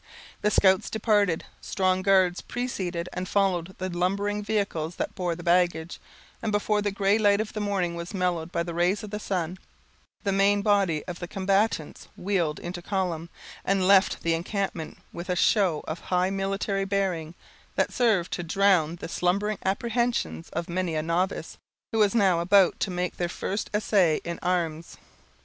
[0.41, 5.99] The scouts departed; strong guards preceded and followed the lumbering vehicles that bore the baggage;
[6.41, 9.19] and before the gray light of the morning was mellowed by the rays of the
[9.19, 9.59] sun,
[10.23, 13.29] the main body of the combatants wheeled into column,
[13.63, 17.35] and left the encampment with a show of high military bearing,
[17.75, 21.59] that served to drown the slumbering apprehensions of many a novice,
[21.91, 24.97] who was now about to make his first essay in arms.